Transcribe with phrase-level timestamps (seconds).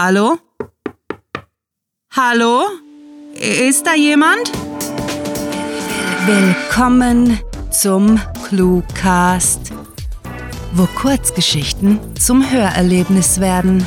[0.00, 0.38] Hallo?
[2.12, 2.66] Hallo?
[3.34, 4.52] Ist da jemand?
[6.24, 7.40] Willkommen
[7.72, 9.72] zum Cluecast,
[10.74, 13.84] wo Kurzgeschichten zum Hörerlebnis werden.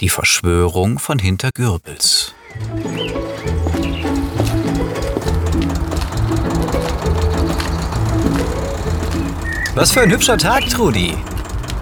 [0.00, 2.36] Die Verschwörung von Hintergürbels.
[9.74, 11.16] Was für ein hübscher Tag, Trudi.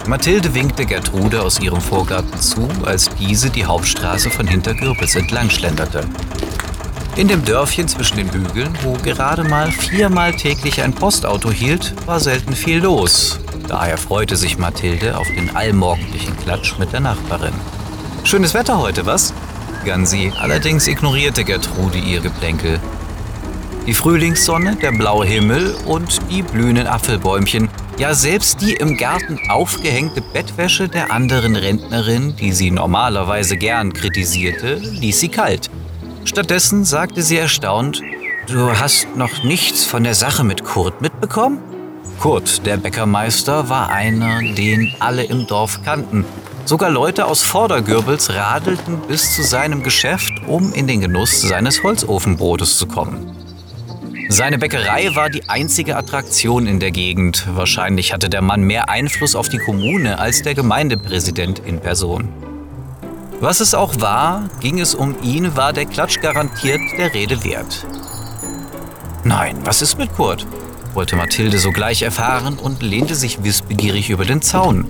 [0.07, 6.03] Mathilde winkte Gertrude aus ihrem Vorgarten zu, als diese die Hauptstraße von Hintergürbels entlang schlenderte.
[7.17, 12.19] In dem Dörfchen zwischen den Hügeln, wo gerade mal viermal täglich ein Postauto hielt, war
[12.19, 13.39] selten viel los.
[13.69, 17.55] Daher freute sich Mathilde auf den allmorgendlichen Klatsch mit der Nachbarin.
[18.25, 19.35] Schönes Wetter heute, was?
[19.85, 22.81] begann sie, allerdings ignorierte Gertrude ihr Geplänkel.
[23.87, 27.69] Die Frühlingssonne, der blaue Himmel und die blühenden Apfelbäumchen,
[27.99, 34.75] ja selbst die im Garten aufgehängte Bettwäsche der anderen Rentnerin, die sie normalerweise gern kritisierte,
[34.75, 35.69] ließ sie kalt.
[36.25, 38.01] Stattdessen sagte sie erstaunt,
[38.47, 41.59] Du hast noch nichts von der Sache mit Kurt mitbekommen?
[42.21, 46.25] Kurt, der Bäckermeister, war einer, den alle im Dorf kannten.
[46.65, 52.79] Sogar Leute aus Vordergürbels radelten bis zu seinem Geschäft, um in den Genuss seines Holzofenbrotes
[52.79, 53.32] zu kommen.
[54.29, 57.47] Seine Bäckerei war die einzige Attraktion in der Gegend.
[57.55, 62.29] Wahrscheinlich hatte der Mann mehr Einfluss auf die Kommune als der Gemeindepräsident in Person.
[63.41, 67.87] Was es auch war, ging es um ihn, war der Klatsch garantiert der Rede wert.
[69.25, 70.47] Nein, was ist mit Kurt?
[70.95, 74.87] wollte Mathilde sogleich erfahren und lehnte sich wissbegierig über den Zaun.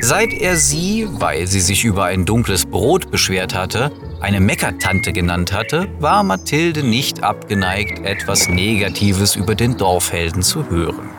[0.00, 5.52] Seit er sie, weil sie sich über ein dunkles Brot beschwert hatte, eine Meckertante genannt
[5.52, 11.10] hatte, war Mathilde nicht abgeneigt, etwas Negatives über den Dorfhelden zu hören.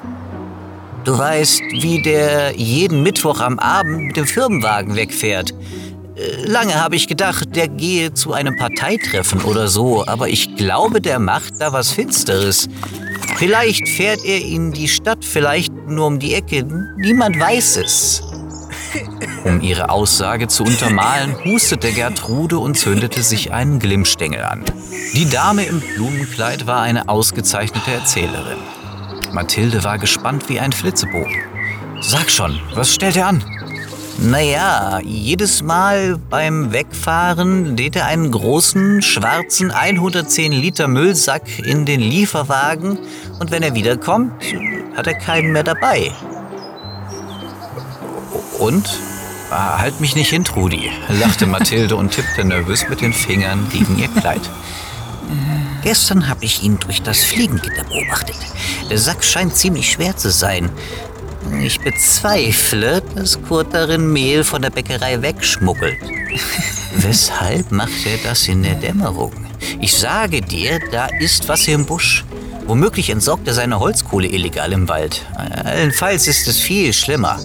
[1.04, 5.54] Du weißt, wie der jeden Mittwoch am Abend mit dem Firmenwagen wegfährt.
[6.16, 11.02] Äh, lange habe ich gedacht, der gehe zu einem Parteitreffen oder so, aber ich glaube,
[11.02, 12.70] der macht da was Finsteres.
[13.35, 16.66] Vielleicht fährt er in die Stadt, vielleicht nur um die Ecke.
[16.97, 18.24] Niemand weiß es.
[19.46, 24.64] Um ihre Aussage zu untermalen, hustete Gertrude und zündete sich einen Glimmstängel an.
[25.14, 28.58] Die Dame im Blumenkleid war eine ausgezeichnete Erzählerin.
[29.32, 31.36] Mathilde war gespannt wie ein Flitzebogen.
[32.02, 33.44] Sag schon, was stellt er an?
[34.20, 42.00] Naja, jedes Mal beim Wegfahren lädt er einen großen, schwarzen 110 Liter Müllsack in den
[42.00, 43.00] Lieferwagen
[43.40, 44.32] und wenn er wiederkommt,
[44.96, 46.12] hat er keinen mehr dabei.
[48.63, 48.90] Und?
[49.51, 54.00] Ah, halt mich nicht hin, Trudi, lachte Mathilde und tippte nervös mit den Fingern gegen
[54.00, 54.40] ihr Kleid.
[55.84, 58.38] Gestern habe ich ihn durch das Fliegengitter beobachtet.
[58.90, 60.69] Der Sack scheint ziemlich schwer zu sein.
[61.62, 66.00] Ich bezweifle, dass Kurt darin Mehl von der Bäckerei wegschmuggelt.
[66.96, 69.34] Weshalb macht er das in der Dämmerung?
[69.81, 72.23] Ich sage dir, da ist was im Busch.
[72.66, 75.25] Womöglich entsorgt er seine Holzkohle illegal im Wald.
[75.35, 77.40] Allenfalls ist es viel schlimmer.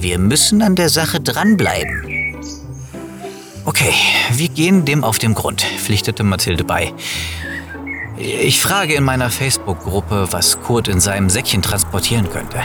[0.00, 2.34] Wir müssen an der Sache dranbleiben.
[3.66, 3.92] Okay,
[4.32, 6.94] wir gehen dem auf den Grund, pflichtete Mathilde bei.
[8.16, 12.62] Ich frage in meiner Facebook-Gruppe, was Kurt in seinem Säckchen transportieren könnte.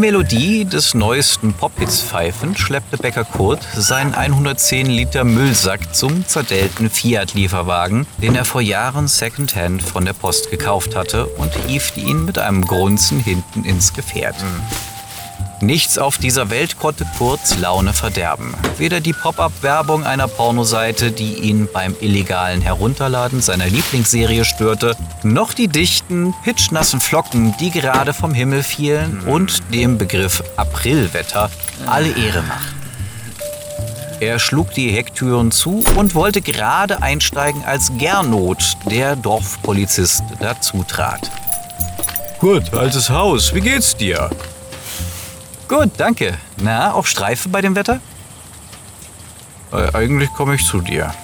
[0.00, 6.88] Die Melodie des neuesten Pophits pfeifend schleppte Bäcker Kurt seinen 110 Liter Müllsack zum zerdellten
[6.88, 12.38] Fiat-Lieferwagen, den er vor Jahren secondhand von der Post gekauft hatte und hiefte ihn mit
[12.38, 14.36] einem Grunzen hinten ins Gefährt.
[15.62, 18.54] Nichts auf dieser Welt konnte Kurz Laune verderben.
[18.78, 25.68] Weder die Pop-up-Werbung einer Pornoseite, die ihn beim illegalen Herunterladen seiner Lieblingsserie störte, noch die
[25.68, 31.50] dichten, pitschnassen Flocken, die gerade vom Himmel fielen und dem Begriff Aprilwetter
[31.86, 32.80] alle Ehre machten.
[34.20, 41.30] Er schlug die Hecktüren zu und wollte gerade einsteigen, als Gernot, der Dorfpolizist, dazu trat.
[42.38, 44.30] Gut, altes Haus, wie geht's dir?
[45.70, 46.36] Gut, danke.
[46.60, 48.00] Na, auf Streife bei dem Wetter?
[49.72, 51.14] Äh, eigentlich komme ich zu dir.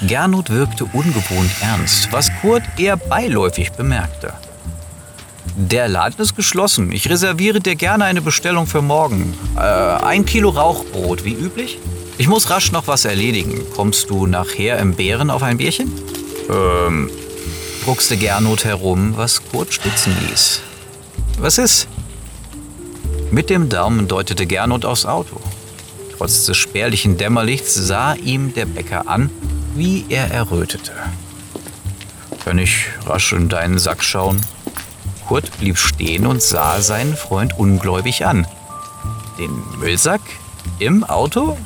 [0.00, 4.32] Gernot wirkte ungewohnt ernst, was Kurt eher beiläufig bemerkte.
[5.54, 6.90] Der Laden ist geschlossen.
[6.92, 9.36] Ich reserviere dir gerne eine Bestellung für morgen.
[9.54, 11.78] Äh, ein Kilo Rauchbrot, wie üblich.
[12.16, 13.60] Ich muss rasch noch was erledigen.
[13.74, 15.92] Kommst du nachher im Bären auf ein Bierchen?
[16.48, 17.10] Ähm,
[17.84, 20.62] druckste Gernot herum, was Kurt stutzen ließ.
[21.38, 21.86] Was ist?
[23.30, 25.40] Mit dem Daumen deutete Gernot aufs Auto.
[26.16, 29.30] Trotz des spärlichen Dämmerlichts sah ihm der Bäcker an,
[29.74, 30.92] wie er errötete.
[32.44, 34.40] Kann ich rasch in deinen Sack schauen?
[35.26, 38.46] Kurt blieb stehen und sah seinen Freund ungläubig an.
[39.38, 40.20] Den Müllsack?
[40.78, 41.58] Im Auto?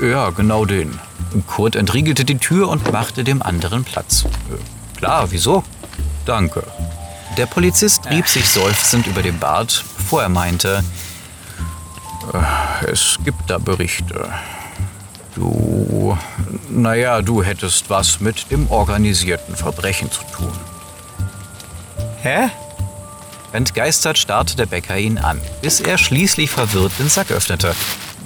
[0.00, 0.98] Ja, genau den.
[1.46, 4.24] Kurt entriegelte die Tür und machte dem anderen Platz.
[4.24, 5.64] Äh, klar, wieso?
[6.26, 6.62] Danke.
[7.36, 9.84] Der Polizist rieb sich seufzend über den Bart,
[10.18, 10.82] er meinte,
[12.32, 14.28] äh, es gibt da Berichte.
[15.34, 16.16] Du,
[16.68, 20.52] naja, du hättest was mit dem organisierten Verbrechen zu tun.
[22.22, 22.50] Hä?
[23.52, 27.74] Entgeistert starrte der Bäcker ihn an, bis er schließlich verwirrt den Sack öffnete.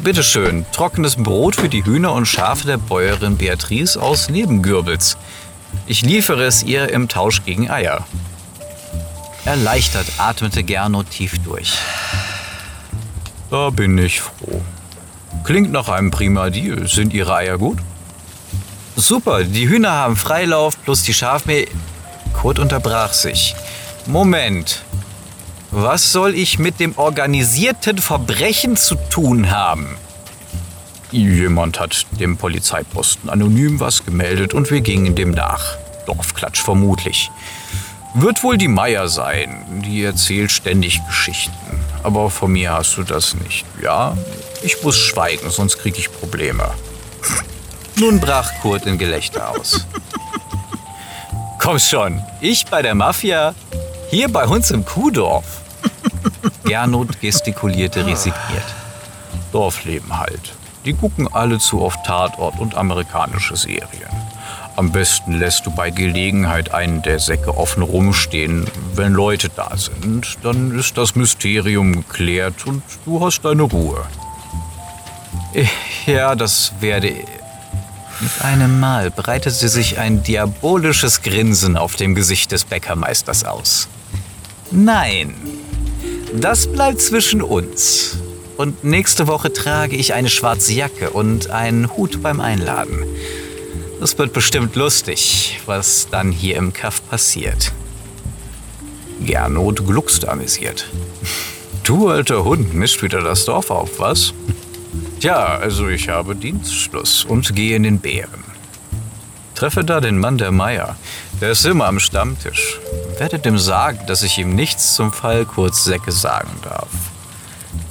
[0.02, 5.16] Bitteschön, trockenes Brot für die Hühner und Schafe der Bäuerin Beatrice aus Nebengürbels.
[5.86, 8.06] Ich liefere es ihr im Tausch gegen Eier.
[9.44, 11.74] Erleichtert atmete Gernot tief durch.
[13.50, 14.62] Da bin ich froh.
[15.44, 16.88] Klingt nach einem prima Deal.
[16.88, 17.78] Sind Ihre Eier gut?
[18.96, 21.68] Super, die Hühner haben Freilauf plus die Schafmehl.
[22.32, 23.54] Kurt unterbrach sich.
[24.06, 24.82] Moment.
[25.70, 29.96] Was soll ich mit dem organisierten Verbrechen zu tun haben?
[31.10, 35.76] Jemand hat dem Polizeiposten anonym was gemeldet und wir gingen dem nach.
[36.06, 37.30] Dorfklatsch vermutlich.
[38.14, 41.52] Wird wohl die Meier sein, die erzählt ständig Geschichten.
[42.04, 43.66] Aber von mir hast du das nicht.
[43.82, 44.16] Ja,
[44.62, 46.70] ich muss schweigen, sonst krieg ich Probleme.
[47.96, 49.86] Nun brach Kurt in Gelächter aus.
[51.58, 53.54] Komm schon, ich bei der Mafia,
[54.10, 55.62] hier bei uns im Kuhdorf.
[56.64, 58.74] Gernot gestikulierte resigniert.
[59.50, 60.52] Dorfleben halt.
[60.84, 64.10] Die gucken alle zu oft Tatort und amerikanische Serien.
[64.76, 68.66] Am besten lässt du bei Gelegenheit einen der Säcke offen rumstehen.
[68.94, 74.04] Wenn Leute da sind, dann ist das Mysterium geklärt und du hast deine Ruhe.
[76.06, 77.14] Ja, das werde.
[78.20, 83.88] Mit einem Mal breitete sich ein diabolisches Grinsen auf dem Gesicht des Bäckermeisters aus.
[84.70, 85.34] Nein,
[86.34, 88.18] das bleibt zwischen uns.
[88.56, 93.04] Und nächste Woche trage ich eine schwarze Jacke und einen Hut beim Einladen.
[94.04, 97.72] Das wird bestimmt lustig, was dann hier im Kaff passiert.
[99.24, 100.86] Gernot gluckste amüsiert.
[101.84, 104.34] Du alter Hund mischt wieder das Dorf auf, was?
[105.20, 108.44] Tja, also ich habe Dienstschluss und gehe in den Bären.
[109.54, 110.96] Treffe da den Mann der Meier.
[111.40, 112.78] Der ist immer am Stammtisch.
[113.16, 116.90] Werdet ihm sagen, dass ich ihm nichts zum Fall kurz Säcke sagen darf.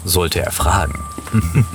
[0.05, 0.99] Sollte er fragen.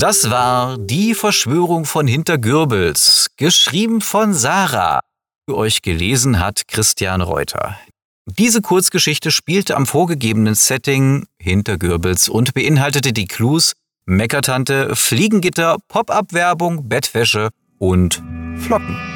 [0.00, 5.00] Das war Die Verschwörung von Hintergürbels, geschrieben von Sarah.
[5.46, 7.76] Für euch gelesen hat Christian Reuter.
[8.24, 13.74] Diese Kurzgeschichte spielte am vorgegebenen Setting Hintergürbels und beinhaltete die Clues
[14.06, 18.22] Meckertante, Fliegengitter, Pop-up-Werbung, Bettwäsche und
[18.56, 19.09] Flocken.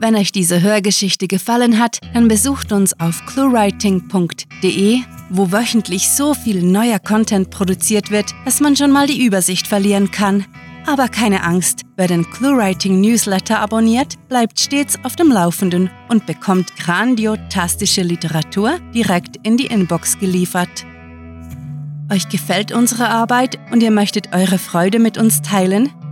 [0.00, 5.00] Wenn euch diese Hörgeschichte gefallen hat, dann besucht uns auf cluewriting.de,
[5.30, 10.12] wo wöchentlich so viel neuer Content produziert wird, dass man schon mal die Übersicht verlieren
[10.12, 10.44] kann.
[10.86, 16.76] Aber keine Angst, wer den ClueWriting Newsletter abonniert, bleibt stets auf dem Laufenden und bekommt
[16.76, 20.86] grandiotastische Literatur direkt in die Inbox geliefert.
[22.10, 25.90] Euch gefällt unsere Arbeit und ihr möchtet eure Freude mit uns teilen?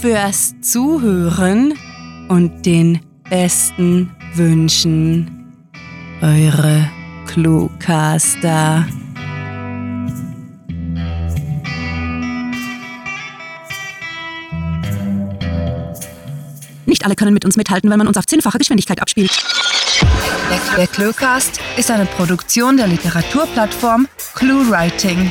[0.00, 1.74] fürs Zuhören
[2.28, 5.52] und den besten Wünschen.
[6.22, 6.90] Eure
[7.26, 8.86] Cluecaster.
[16.86, 19.38] Nicht alle können mit uns mithalten, wenn man uns auf zehnfache Geschwindigkeit abspielt.
[20.78, 25.30] Der Cluecast ist eine Produktion der Literaturplattform ClueWriting.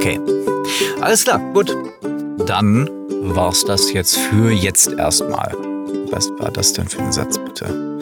[0.00, 0.18] Okay.
[1.02, 1.76] Alles klar, gut.
[2.46, 2.88] Dann
[3.34, 5.52] war's das jetzt für jetzt erstmal.
[6.10, 7.98] Was war das denn für ein Satz, bitte?